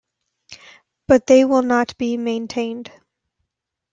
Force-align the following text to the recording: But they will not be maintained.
But 1.07 1.27
they 1.27 1.45
will 1.45 1.61
not 1.61 1.95
be 1.99 2.17
maintained. 2.17 2.91